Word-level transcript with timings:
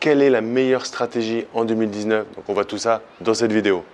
quelle 0.00 0.22
est 0.22 0.30
la 0.30 0.40
meilleure 0.40 0.86
stratégie 0.86 1.44
en 1.52 1.66
2019 1.66 2.26
Donc 2.34 2.44
on 2.48 2.54
voit 2.54 2.64
tout 2.64 2.78
ça 2.78 3.02
dans 3.20 3.34
cette 3.34 3.52
vidéo. 3.52 3.84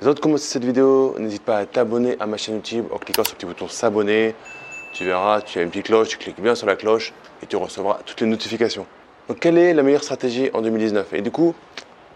Avant 0.00 0.14
de 0.14 0.20
commencer 0.20 0.48
cette 0.48 0.64
vidéo, 0.64 1.14
n'hésite 1.18 1.42
pas 1.42 1.58
à 1.58 1.66
t'abonner 1.66 2.16
à 2.18 2.26
ma 2.26 2.38
chaîne 2.38 2.56
YouTube 2.56 2.86
en 2.90 2.98
cliquant 2.98 3.22
sur 3.22 3.34
le 3.34 3.36
petit 3.36 3.46
bouton 3.46 3.68
s'abonner. 3.68 4.34
Tu 4.94 5.04
verras, 5.04 5.42
tu 5.42 5.60
as 5.60 5.62
une 5.62 5.68
petite 5.68 5.86
cloche, 5.86 6.08
tu 6.08 6.16
cliques 6.16 6.40
bien 6.40 6.54
sur 6.56 6.66
la 6.66 6.74
cloche 6.74 7.12
et 7.42 7.46
tu 7.46 7.56
recevras 7.56 8.00
toutes 8.04 8.20
les 8.22 8.26
notifications. 8.26 8.86
Donc 9.28 9.40
quelle 9.40 9.58
est 9.58 9.74
la 9.74 9.82
meilleure 9.82 10.02
stratégie 10.02 10.48
en 10.54 10.62
2019 10.62 11.12
Et 11.12 11.20
du 11.20 11.30
coup, 11.30 11.54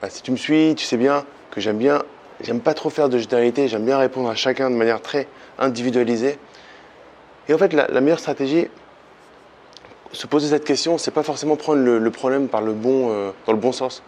bah, 0.02 0.08
si 0.10 0.20
tu 0.20 0.32
me 0.32 0.36
suis, 0.36 0.74
tu 0.74 0.84
sais 0.84 0.96
bien 0.96 1.24
que 1.52 1.60
j'aime 1.60 1.78
bien, 1.78 2.02
j'aime 2.40 2.60
pas 2.60 2.74
trop 2.74 2.90
faire 2.90 3.08
de 3.08 3.18
généralité, 3.18 3.68
j'aime 3.68 3.84
bien 3.84 3.98
répondre 3.98 4.28
à 4.28 4.34
chacun 4.34 4.68
de 4.68 4.74
manière 4.74 5.00
très 5.00 5.28
individualisée. 5.60 6.38
Et 7.48 7.54
en 7.54 7.58
fait, 7.58 7.72
la, 7.72 8.00
meilleure 8.00 8.18
stratégie, 8.18 8.66
se 10.12 10.26
poser 10.26 10.48
cette 10.48 10.64
question, 10.64 10.98
c'est 10.98 11.12
pas 11.12 11.22
forcément 11.22 11.54
prendre 11.54 11.80
le, 11.80 12.10
problème 12.10 12.48
par 12.48 12.62
le 12.62 12.72
bon, 12.72 13.10
euh, 13.10 13.30
dans 13.46 13.52
le 13.52 13.58
bon 13.58 13.70
sens. 13.70 14.02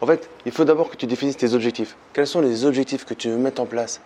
En 0.00 0.06
fait, 0.06 0.28
il 0.44 0.50
faut 0.50 0.64
d'abord 0.64 0.90
que 0.90 0.96
tu 0.96 1.06
définisses 1.06 1.36
tes 1.36 1.54
objectifs. 1.54 1.96
Quels 2.12 2.26
sont 2.26 2.40
les 2.40 2.64
objectifs 2.64 3.04
que 3.04 3.14
tu 3.14 3.30
veux 3.30 3.36
mettre 3.36 3.60
en 3.60 3.66
place 3.66 4.00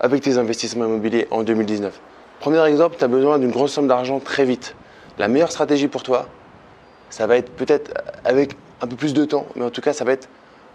avec 0.00 0.22
tes 0.22 0.36
investissements 0.36 0.84
immobiliers 0.84 1.28
en 1.30 1.44
2019 1.44 1.98
Premier 2.40 2.64
exemple, 2.66 2.96
tu 2.98 3.04
as 3.04 3.08
besoin 3.08 3.38
d'une 3.38 3.50
grosse 3.50 3.72
somme 3.72 3.88
d'argent 3.88 4.20
très 4.20 4.44
vite. 4.44 4.74
La 5.18 5.28
meilleure 5.28 5.50
stratégie 5.50 5.88
pour 5.88 6.02
toi, 6.02 6.26
ça 7.10 7.26
va 7.26 7.36
être 7.36 7.50
peut-être 7.52 7.92
avec 8.24 8.54
un 8.80 8.86
peu 8.86 8.96
plus 8.96 9.14
de 9.14 9.24
temps, 9.24 9.46
mais 9.56 9.64
en 9.64 9.70
tout 9.70 9.80
cas, 9.80 9.92
ça 9.92 10.04
va 10.04 10.12
être 10.12 10.28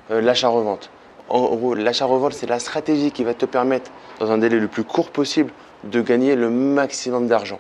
l'achat-revente. 0.10 0.90
En 1.30 1.56
gros, 1.56 1.74
l'achat-revente, 1.74 2.34
c'est 2.34 2.48
la 2.48 2.60
stratégie 2.60 3.12
qui 3.12 3.24
va 3.24 3.34
te 3.34 3.46
permettre, 3.46 3.92
dans 4.20 4.32
un 4.32 4.38
délai 4.38 4.60
le 4.60 4.68
plus 4.68 4.84
court 4.84 5.10
possible, 5.10 5.52
de 5.84 6.02
gagner 6.02 6.36
le 6.36 6.50
maximum 6.50 7.28
d'argent. 7.28 7.60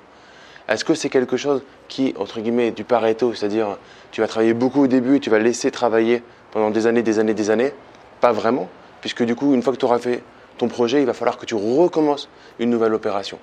Est-ce 0.67 0.85
que 0.85 0.93
c'est 0.93 1.09
quelque 1.09 1.37
chose 1.37 1.63
qui, 1.87 2.13
entre 2.17 2.39
guillemets, 2.39 2.71
du 2.71 2.83
pareto, 2.83 3.33
c'est-à-dire 3.33 3.77
tu 4.11 4.21
vas 4.21 4.27
travailler 4.27 4.53
beaucoup 4.53 4.83
au 4.83 4.87
début, 4.87 5.19
tu 5.19 5.29
vas 5.29 5.39
laisser 5.39 5.71
travailler 5.71 6.23
pendant 6.51 6.69
des 6.69 6.87
années, 6.87 7.01
des 7.01 7.19
années, 7.19 7.33
des 7.33 7.49
années? 7.49 7.73
Pas 8.21 8.31
vraiment, 8.31 8.69
puisque 9.01 9.23
du 9.23 9.35
coup, 9.35 9.53
une 9.53 9.61
fois 9.61 9.73
que 9.73 9.77
tu 9.77 9.85
auras 9.85 9.99
fait 9.99 10.23
ton 10.57 10.67
projet, 10.67 11.01
il 11.01 11.05
va 11.05 11.13
falloir 11.13 11.37
que 11.37 11.45
tu 11.45 11.55
recommences 11.55 12.29
une 12.59 12.69
nouvelle 12.69 12.93
opération. 12.93 13.39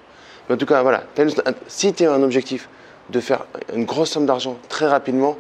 Mais 0.49 0.55
en 0.55 0.59
tout 0.59 0.67
cas, 0.67 0.83
voilà, 0.83 1.05
si 1.67 1.93
tu 1.93 2.07
as 2.07 2.13
un 2.13 2.23
objectif 2.23 2.69
de 3.11 3.21
faire 3.21 3.45
une 3.75 3.85
grosse 3.85 4.11
somme 4.11 4.27
d'argent 4.27 4.57
très 4.69 4.87
rapidement, 4.87 5.37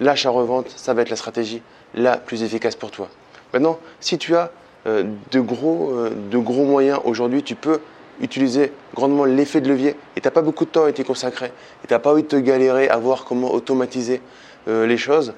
l'achat-revente, 0.00 0.72
ça 0.76 0.94
va 0.94 1.02
être 1.02 1.10
la 1.10 1.16
stratégie 1.16 1.62
la 1.94 2.16
plus 2.16 2.42
efficace 2.42 2.76
pour 2.76 2.90
toi. 2.90 3.08
Maintenant, 3.52 3.78
si 4.00 4.18
tu 4.18 4.34
as 4.36 4.50
euh, 4.86 5.04
de, 5.30 5.40
gros, 5.40 5.90
euh, 5.92 6.10
de 6.30 6.38
gros 6.38 6.64
moyens 6.64 7.00
aujourd'hui, 7.04 7.42
tu 7.42 7.54
peux 7.54 7.80
utiliser 8.20 8.72
grandement 8.94 9.24
l'effet 9.24 9.60
de 9.60 9.68
levier 9.68 9.96
et 10.16 10.20
tu 10.20 10.26
n'as 10.26 10.30
pas 10.30 10.42
beaucoup 10.42 10.64
de 10.64 10.70
temps 10.70 10.84
à 10.84 10.90
été 10.90 11.04
consacré 11.04 11.46
et 11.46 11.86
tu 11.86 11.92
n'as 11.92 11.98
pas 11.98 12.12
envie 12.12 12.22
de 12.22 12.28
te 12.28 12.36
galérer 12.36 12.88
à 12.88 12.96
voir 12.96 13.24
comment 13.24 13.52
automatiser 13.52 14.20
euh, 14.68 14.86
les 14.86 14.96
choses, 14.96 15.34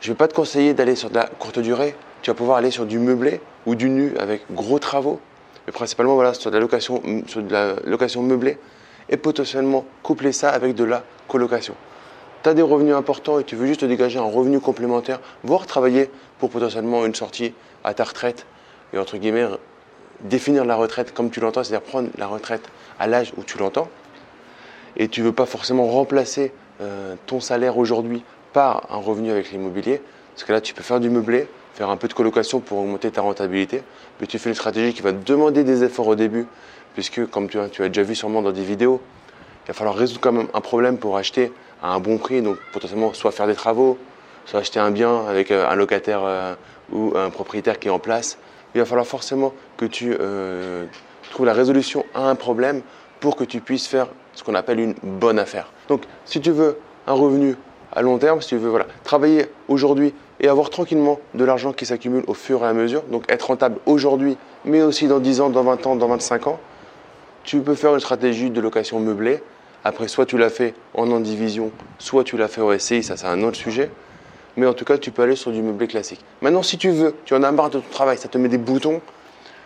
je 0.00 0.08
ne 0.08 0.14
vais 0.14 0.18
pas 0.18 0.28
te 0.28 0.34
conseiller 0.34 0.74
d'aller 0.74 0.94
sur 0.94 1.10
de 1.10 1.14
la 1.14 1.26
courte 1.26 1.58
durée. 1.58 1.94
Tu 2.22 2.30
vas 2.30 2.34
pouvoir 2.34 2.58
aller 2.58 2.70
sur 2.70 2.86
du 2.86 2.98
meublé 2.98 3.40
ou 3.66 3.74
du 3.74 3.88
nu 3.88 4.16
avec 4.18 4.42
gros 4.52 4.78
travaux, 4.78 5.20
mais 5.66 5.72
principalement 5.72 6.14
voilà, 6.14 6.34
sur, 6.34 6.50
de 6.50 6.56
la 6.56 6.60
location, 6.60 7.02
sur 7.26 7.42
de 7.42 7.52
la 7.52 7.74
location 7.84 8.22
meublée 8.22 8.58
et 9.08 9.16
potentiellement 9.16 9.84
coupler 10.02 10.32
ça 10.32 10.50
avec 10.50 10.74
de 10.74 10.84
la 10.84 11.02
colocation. 11.28 11.74
Des 12.54 12.62
revenus 12.62 12.94
importants 12.94 13.40
et 13.40 13.44
tu 13.44 13.56
veux 13.56 13.66
juste 13.66 13.84
dégager 13.84 14.20
un 14.20 14.30
revenu 14.30 14.60
complémentaire, 14.60 15.18
voire 15.42 15.66
travailler 15.66 16.08
pour 16.38 16.48
potentiellement 16.48 17.04
une 17.04 17.14
sortie 17.14 17.52
à 17.82 17.92
ta 17.92 18.04
retraite 18.04 18.46
et 18.92 18.98
entre 18.98 19.16
guillemets 19.16 19.48
définir 20.20 20.64
la 20.64 20.76
retraite 20.76 21.12
comme 21.12 21.28
tu 21.30 21.40
l'entends, 21.40 21.64
c'est-à-dire 21.64 21.84
prendre 21.84 22.08
la 22.16 22.28
retraite 22.28 22.62
à 23.00 23.08
l'âge 23.08 23.32
où 23.36 23.42
tu 23.42 23.58
l'entends. 23.58 23.88
Et 24.96 25.08
tu 25.08 25.22
veux 25.22 25.32
pas 25.32 25.44
forcément 25.44 25.88
remplacer 25.88 26.52
euh, 26.80 27.16
ton 27.26 27.40
salaire 27.40 27.78
aujourd'hui 27.78 28.22
par 28.52 28.86
un 28.90 28.98
revenu 28.98 29.32
avec 29.32 29.50
l'immobilier. 29.50 30.00
Parce 30.34 30.44
que 30.44 30.52
là, 30.52 30.60
tu 30.60 30.72
peux 30.72 30.84
faire 30.84 31.00
du 31.00 31.10
meublé, 31.10 31.48
faire 31.74 31.90
un 31.90 31.96
peu 31.96 32.06
de 32.06 32.14
colocation 32.14 32.60
pour 32.60 32.78
augmenter 32.78 33.10
ta 33.10 33.22
rentabilité. 33.22 33.82
Mais 34.20 34.28
tu 34.28 34.38
fais 34.38 34.50
une 34.50 34.54
stratégie 34.54 34.94
qui 34.94 35.02
va 35.02 35.12
te 35.12 35.26
demander 35.26 35.64
des 35.64 35.82
efforts 35.82 36.06
au 36.06 36.14
début, 36.14 36.46
puisque 36.94 37.28
comme 37.28 37.48
tu 37.48 37.58
as 37.58 37.88
déjà 37.88 38.04
vu 38.04 38.14
sûrement 38.14 38.40
dans 38.40 38.52
des 38.52 38.64
vidéos, 38.64 39.00
il 39.64 39.68
va 39.68 39.74
falloir 39.74 39.96
résoudre 39.96 40.20
quand 40.20 40.32
même 40.32 40.46
un 40.54 40.60
problème 40.60 40.96
pour 40.96 41.16
acheter 41.16 41.50
à 41.86 41.94
un 41.94 42.00
bon 42.00 42.18
prix. 42.18 42.42
Donc 42.42 42.56
potentiellement, 42.72 43.12
soit 43.14 43.32
faire 43.32 43.46
des 43.46 43.54
travaux, 43.54 43.98
soit 44.44 44.60
acheter 44.60 44.80
un 44.80 44.90
bien 44.90 45.26
avec 45.26 45.50
euh, 45.50 45.68
un 45.68 45.74
locataire 45.74 46.20
euh, 46.24 46.54
ou 46.92 47.12
un 47.16 47.30
propriétaire 47.30 47.78
qui 47.78 47.88
est 47.88 47.90
en 47.90 47.98
place 47.98 48.38
il 48.76 48.80
va 48.80 48.84
falloir 48.84 49.06
forcément 49.06 49.54
que 49.78 49.86
tu 49.86 50.14
euh, 50.20 50.84
trouves 51.30 51.46
la 51.46 51.54
résolution 51.54 52.04
à 52.14 52.28
un 52.28 52.34
problème 52.34 52.82
pour 53.20 53.34
que 53.34 53.42
tu 53.42 53.60
puisses 53.60 53.86
faire 53.86 54.08
ce 54.34 54.44
qu'on 54.44 54.54
appelle 54.54 54.78
une 54.80 54.94
bonne 55.02 55.38
affaire. 55.38 55.72
Donc, 55.88 56.02
si 56.26 56.42
tu 56.42 56.50
veux 56.50 56.76
un 57.06 57.14
revenu 57.14 57.56
à 57.92 58.02
long 58.02 58.18
terme, 58.18 58.42
si 58.42 58.48
tu 58.48 58.58
veux 58.58 58.68
voilà, 58.68 58.86
travailler 59.02 59.46
aujourd'hui 59.68 60.12
et 60.40 60.48
avoir 60.48 60.68
tranquillement 60.68 61.18
de 61.32 61.42
l'argent 61.44 61.72
qui 61.72 61.86
s'accumule 61.86 62.22
au 62.26 62.34
fur 62.34 62.62
et 62.64 62.66
à 62.66 62.74
mesure, 62.74 63.02
donc 63.04 63.24
être 63.30 63.46
rentable 63.46 63.78
aujourd'hui, 63.86 64.36
mais 64.66 64.82
aussi 64.82 65.08
dans 65.08 65.20
10 65.20 65.40
ans, 65.40 65.48
dans 65.48 65.62
20 65.62 65.86
ans, 65.86 65.96
dans 65.96 66.08
25 66.08 66.46
ans, 66.48 66.60
tu 67.44 67.60
peux 67.60 67.74
faire 67.74 67.94
une 67.94 68.00
stratégie 68.00 68.50
de 68.50 68.60
location 68.60 69.00
meublée. 69.00 69.42
Après, 69.86 70.08
soit 70.08 70.26
tu 70.26 70.36
l'as 70.36 70.50
fait 70.50 70.74
en 70.94 71.12
indivision, 71.12 71.70
soit 71.98 72.24
tu 72.24 72.36
l'as 72.36 72.48
fait 72.48 72.60
au 72.60 72.76
SCI, 72.76 73.04
ça 73.04 73.16
c'est 73.16 73.26
un 73.26 73.42
autre 73.42 73.56
sujet 73.56 73.90
mais 74.56 74.66
en 74.66 74.74
tout 74.74 74.84
cas, 74.84 74.98
tu 74.98 75.10
peux 75.10 75.22
aller 75.22 75.36
sur 75.36 75.52
du 75.52 75.62
meublé 75.62 75.86
classique. 75.86 76.20
Maintenant, 76.40 76.62
si 76.62 76.78
tu 76.78 76.90
veux, 76.90 77.14
tu 77.24 77.34
en 77.34 77.42
as 77.42 77.52
marre 77.52 77.70
de 77.70 77.78
ton 77.78 77.90
travail, 77.90 78.16
ça 78.18 78.28
te 78.28 78.38
met 78.38 78.48
des 78.48 78.58
boutons, 78.58 79.00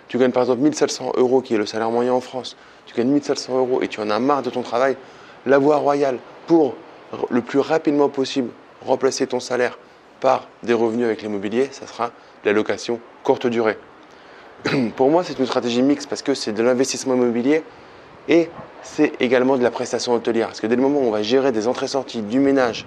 tu 0.09 0.19
gagnes 0.19 0.32
par 0.32 0.42
exemple 0.42 0.62
1700 0.62 1.12
euros, 1.16 1.41
qui 1.41 1.54
est 1.54 1.59
le 1.59 1.66
salaire 1.66 1.91
moyen 1.91 2.12
en 2.12 2.20
France, 2.20 2.56
tu 2.86 2.94
gagnes 2.94 3.10
1700 3.10 3.56
euros 3.56 3.82
et 3.82 3.88
tu 3.88 4.00
en 4.00 4.10
as 4.10 4.19
marre 4.19 4.42
de 4.42 4.50
ton 4.50 4.62
travail, 4.62 4.97
la 5.47 5.59
voie 5.59 5.76
royale 5.76 6.19
pour 6.47 6.75
le 7.30 7.41
plus 7.41 7.60
rapidement 7.60 8.09
possible 8.09 8.50
remplacer 8.84 9.26
ton 9.26 9.41
salaire 9.41 9.78
par 10.20 10.48
des 10.64 10.75
revenus 10.75 11.06
avec 11.06 11.22
l'immobilier, 11.22 11.69
ça 11.70 11.86
sera 11.86 12.10
la 12.44 12.53
location 12.53 13.00
courte 13.22 13.47
durée. 13.47 13.78
pour 14.97 15.09
moi, 15.09 15.22
c'est 15.25 15.38
une 15.38 15.47
stratégie 15.47 15.82
mixte 15.82 16.09
parce 16.09 16.22
que 16.22 16.34
c'est 16.34 16.53
de 16.53 16.62
l'investissement 16.62 17.14
immobilier 17.14 17.62
et 18.28 18.48
c'est 18.82 19.12
également 19.20 19.56
de 19.56 19.62
la 19.62 19.70
prestation 19.70 20.14
hôtelière. 20.14 20.48
Parce 20.48 20.60
que 20.60 20.66
dès 20.66 20.76
le 20.76 20.82
moment 20.82 21.00
où 21.00 21.04
on 21.04 21.10
va 21.10 21.22
gérer 21.22 21.53
des 21.53 21.69
entrées-sorties, 21.69 22.22
du 22.22 22.41
ménage, 22.41 22.86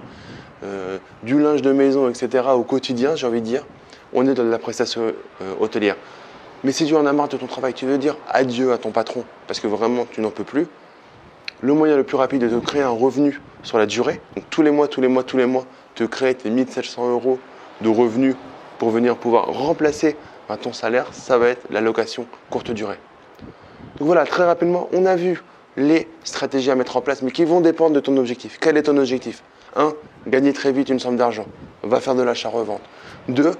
euh, 0.63 0.97
du 1.23 1.39
linge 1.39 1.61
de 1.61 1.71
maison, 1.71 2.09
etc. 2.09 2.45
au 2.53 2.63
quotidien, 2.63 3.15
j'ai 3.15 3.27
envie 3.27 3.41
de 3.41 3.45
dire, 3.45 3.65
on 4.13 4.27
est 4.27 4.33
dans 4.33 4.43
la 4.43 4.59
prestation 4.59 5.01
euh, 5.41 5.53
hôtelière. 5.59 5.95
Mais 6.63 6.71
si 6.71 6.85
tu 6.85 6.95
en 6.95 7.05
as 7.05 7.13
marre 7.13 7.27
de 7.27 7.37
ton 7.37 7.47
travail, 7.47 7.73
tu 7.73 7.85
veux 7.85 7.97
dire 7.97 8.15
adieu 8.29 8.71
à 8.71 8.77
ton 8.77 8.91
patron 8.91 9.25
parce 9.47 9.59
que 9.59 9.67
vraiment 9.67 10.05
tu 10.09 10.21
n'en 10.21 10.29
peux 10.29 10.45
plus, 10.45 10.67
le 11.61 11.73
moyen 11.73 11.97
le 11.97 12.03
plus 12.03 12.15
rapide 12.15 12.47
de 12.47 12.59
créer 12.59 12.81
un 12.81 12.89
revenu 12.89 13.41
sur 13.63 13.77
la 13.77 13.85
durée. 13.85 14.21
Donc 14.35 14.45
tous 14.49 14.61
les 14.61 14.71
mois, 14.71 14.87
tous 14.87 15.01
les 15.01 15.09
mois, 15.09 15.23
tous 15.23 15.37
les 15.37 15.45
mois, 15.45 15.65
te 15.95 16.05
créer 16.05 16.35
tes 16.35 16.49
1700 16.49 17.09
euros 17.09 17.39
de 17.81 17.89
revenus 17.89 18.35
pour 18.79 18.91
venir 18.91 19.17
pouvoir 19.17 19.47
remplacer 19.47 20.15
bah, 20.47 20.57
ton 20.57 20.73
salaire, 20.73 21.07
ça 21.11 21.37
va 21.37 21.49
être 21.49 21.65
la 21.69 21.81
location 21.81 22.25
courte 22.49 22.71
durée. 22.71 22.99
Donc 24.03 24.07
voilà, 24.07 24.25
très 24.25 24.43
rapidement, 24.43 24.89
on 24.91 25.05
a 25.05 25.15
vu 25.15 25.41
les 25.77 26.09
stratégies 26.25 26.69
à 26.69 26.75
mettre 26.75 26.97
en 26.97 27.01
place, 27.01 27.21
mais 27.21 27.31
qui 27.31 27.45
vont 27.45 27.61
dépendre 27.61 27.95
de 27.95 28.01
ton 28.01 28.17
objectif. 28.17 28.57
Quel 28.59 28.75
est 28.75 28.83
ton 28.83 28.97
objectif? 28.97 29.43
1. 29.77 29.93
Gagner 30.27 30.51
très 30.51 30.73
vite 30.73 30.89
une 30.89 30.99
somme 30.99 31.15
d'argent. 31.15 31.45
Va 31.83 32.01
faire 32.01 32.13
de 32.13 32.21
l'achat-revente. 32.21 32.81
2. 33.29 33.51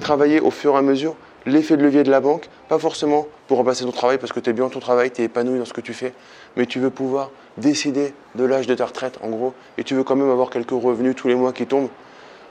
Travailler 0.00 0.38
au 0.38 0.52
fur 0.52 0.74
et 0.74 0.76
à 0.76 0.82
mesure 0.82 1.16
l'effet 1.46 1.76
de 1.76 1.82
levier 1.82 2.04
de 2.04 2.12
la 2.12 2.20
banque, 2.20 2.48
pas 2.68 2.78
forcément 2.78 3.26
pour 3.48 3.56
remplacer 3.56 3.84
ton 3.84 3.90
travail 3.90 4.18
parce 4.18 4.32
que 4.32 4.38
tu 4.38 4.50
es 4.50 4.52
bien 4.52 4.66
dans 4.66 4.70
ton 4.70 4.78
travail, 4.78 5.10
tu 5.10 5.22
es 5.22 5.24
épanoui 5.24 5.58
dans 5.58 5.64
ce 5.64 5.72
que 5.72 5.80
tu 5.80 5.94
fais, 5.94 6.12
mais 6.56 6.66
tu 6.66 6.78
veux 6.78 6.90
pouvoir 6.90 7.32
décider 7.56 8.14
de 8.36 8.44
l'âge 8.44 8.68
de 8.68 8.76
ta 8.76 8.86
retraite 8.86 9.18
en 9.24 9.30
gros, 9.30 9.52
et 9.78 9.82
tu 9.82 9.96
veux 9.96 10.04
quand 10.04 10.14
même 10.14 10.30
avoir 10.30 10.50
quelques 10.50 10.70
revenus 10.70 11.16
tous 11.16 11.26
les 11.26 11.34
mois 11.34 11.52
qui 11.52 11.66
tombent. 11.66 11.90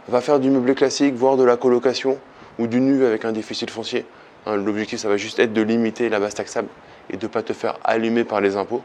Va 0.10 0.20
faire 0.20 0.42
du 0.42 0.50
meublé 0.50 0.76
classique, 0.76 1.16
voire 1.16 1.38
de 1.38 1.46
la 1.46 1.56
colocation 1.56 2.18
ou 2.60 2.68
du 2.68 2.82
nu 2.82 3.06
avec 3.06 3.24
un 3.24 3.32
déficit 3.32 3.70
foncier. 3.70 4.06
Hein, 4.46 4.58
l'objectif, 4.58 5.00
ça 5.00 5.08
va 5.08 5.16
juste 5.16 5.40
être 5.40 5.54
de 5.54 5.62
limiter 5.62 6.10
la 6.10 6.20
base 6.20 6.34
taxable 6.34 6.68
et 7.10 7.18
de 7.18 7.26
ne 7.26 7.32
pas 7.32 7.44
te 7.44 7.54
faire 7.54 7.78
allumer 7.84 8.24
par 8.24 8.42
les 8.42 8.56
impôts. 8.56 8.84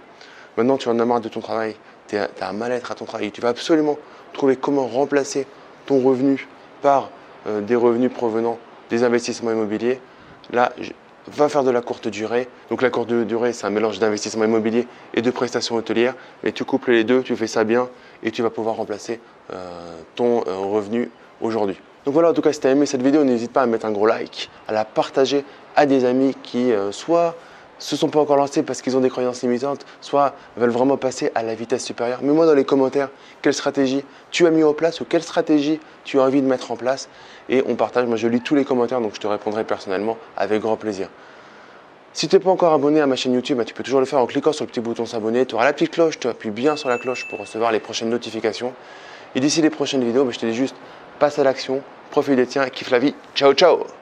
Maintenant, 0.56 0.76
tu 0.76 0.88
en 0.88 0.98
as 0.98 1.04
marre 1.04 1.20
de 1.20 1.28
ton 1.28 1.40
travail, 1.40 1.76
tu 2.08 2.16
as 2.16 2.28
un 2.40 2.52
mal-être 2.52 2.92
à 2.92 2.94
ton 2.94 3.04
travail, 3.04 3.30
tu 3.30 3.40
vas 3.40 3.48
absolument 3.48 3.98
trouver 4.32 4.56
comment 4.56 4.86
remplacer 4.86 5.46
ton 5.86 6.00
revenu 6.00 6.46
par 6.82 7.10
euh, 7.46 7.60
des 7.60 7.76
revenus 7.76 8.12
provenant 8.12 8.58
des 8.90 9.04
investissements 9.04 9.50
immobiliers, 9.50 10.00
là, 10.52 10.72
va 11.28 11.48
faire 11.48 11.64
de 11.64 11.70
la 11.70 11.80
courte 11.80 12.08
durée. 12.08 12.48
Donc 12.68 12.82
la 12.82 12.90
courte 12.90 13.08
durée, 13.12 13.52
c'est 13.52 13.66
un 13.66 13.70
mélange 13.70 13.98
d'investissement 13.98 14.44
immobilier 14.44 14.86
et 15.14 15.22
de 15.22 15.30
prestations 15.30 15.76
hôtelières. 15.76 16.14
Mais 16.42 16.52
tu 16.52 16.64
couples 16.64 16.90
les 16.90 17.04
deux, 17.04 17.22
tu 17.22 17.36
fais 17.36 17.46
ça 17.46 17.64
bien 17.64 17.88
et 18.22 18.30
tu 18.30 18.42
vas 18.42 18.50
pouvoir 18.50 18.76
remplacer 18.76 19.20
euh, 19.52 19.56
ton 20.14 20.44
euh, 20.46 20.56
revenu 20.56 21.10
aujourd'hui. 21.40 21.78
Donc 22.04 22.14
voilà, 22.14 22.30
en 22.30 22.32
tout 22.34 22.42
cas, 22.42 22.52
si 22.52 22.60
tu 22.60 22.66
as 22.66 22.70
aimé 22.70 22.84
cette 22.84 23.02
vidéo, 23.02 23.24
n'hésite 23.24 23.52
pas 23.52 23.62
à 23.62 23.66
mettre 23.66 23.86
un 23.86 23.92
gros 23.92 24.06
like, 24.06 24.50
à 24.66 24.72
la 24.72 24.84
partager 24.84 25.44
à 25.76 25.86
des 25.86 26.04
amis 26.04 26.36
qui 26.42 26.72
soit 26.90 27.36
se 27.82 27.96
sont 27.96 28.08
pas 28.08 28.20
encore 28.20 28.36
lancés 28.36 28.62
parce 28.62 28.80
qu'ils 28.80 28.96
ont 28.96 29.00
des 29.00 29.10
croyances 29.10 29.42
limitantes, 29.42 29.84
soit 30.00 30.34
veulent 30.56 30.70
vraiment 30.70 30.96
passer 30.96 31.32
à 31.34 31.42
la 31.42 31.54
vitesse 31.54 31.84
supérieure. 31.84 32.22
Mets-moi 32.22 32.46
dans 32.46 32.54
les 32.54 32.64
commentaires 32.64 33.08
quelle 33.42 33.54
stratégie 33.54 34.04
tu 34.30 34.46
as 34.46 34.50
mis 34.50 34.62
en 34.62 34.72
place 34.72 35.00
ou 35.00 35.04
quelle 35.04 35.22
stratégie 35.22 35.80
tu 36.04 36.20
as 36.20 36.22
envie 36.22 36.42
de 36.42 36.46
mettre 36.46 36.70
en 36.70 36.76
place? 36.76 37.08
Et 37.48 37.62
on 37.66 37.74
partage, 37.74 38.06
moi 38.06 38.16
je 38.16 38.28
lis 38.28 38.40
tous 38.40 38.54
les 38.54 38.64
commentaires, 38.64 39.00
donc 39.00 39.14
je 39.14 39.20
te 39.20 39.26
répondrai 39.26 39.64
personnellement 39.64 40.16
avec 40.36 40.62
grand 40.62 40.76
plaisir. 40.76 41.08
Si 42.12 42.28
tu 42.28 42.36
n'es 42.36 42.40
pas 42.40 42.50
encore 42.50 42.72
abonné 42.72 43.00
à 43.00 43.06
ma 43.06 43.16
chaîne 43.16 43.32
YouTube, 43.32 43.58
bah, 43.58 43.64
tu 43.64 43.74
peux 43.74 43.82
toujours 43.82 44.00
le 44.00 44.06
faire 44.06 44.18
en 44.18 44.26
cliquant 44.26 44.52
sur 44.52 44.64
le 44.64 44.70
petit 44.70 44.80
bouton 44.80 45.06
s'abonner. 45.06 45.46
Tu 45.46 45.54
auras 45.54 45.64
la 45.64 45.72
petite 45.72 45.90
cloche, 45.90 46.20
tu 46.20 46.28
appuies 46.28 46.50
bien 46.50 46.76
sur 46.76 46.88
la 46.88 46.98
cloche 46.98 47.26
pour 47.28 47.40
recevoir 47.40 47.72
les 47.72 47.80
prochaines 47.80 48.10
notifications. 48.10 48.74
Et 49.34 49.40
d'ici 49.40 49.62
les 49.62 49.70
prochaines 49.70 50.04
vidéos, 50.04 50.24
bah, 50.24 50.30
je 50.32 50.38
te 50.38 50.46
dis 50.46 50.54
juste, 50.54 50.76
passe 51.18 51.38
à 51.38 51.44
l'action, 51.44 51.82
profite 52.10 52.36
des 52.36 52.46
tiens, 52.46 52.68
kiffe 52.68 52.90
la 52.90 52.98
vie. 52.98 53.14
Ciao, 53.34 53.54
ciao 53.54 54.01